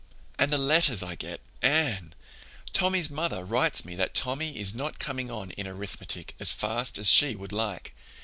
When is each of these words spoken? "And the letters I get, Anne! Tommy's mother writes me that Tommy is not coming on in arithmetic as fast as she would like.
"And 0.39 0.51
the 0.51 0.57
letters 0.57 1.03
I 1.03 1.13
get, 1.13 1.41
Anne! 1.61 2.15
Tommy's 2.73 3.11
mother 3.11 3.45
writes 3.45 3.85
me 3.85 3.93
that 3.97 4.15
Tommy 4.15 4.57
is 4.57 4.73
not 4.73 4.97
coming 4.97 5.29
on 5.29 5.51
in 5.51 5.67
arithmetic 5.67 6.33
as 6.39 6.51
fast 6.51 6.97
as 6.97 7.07
she 7.11 7.35
would 7.35 7.51
like. 7.53 7.93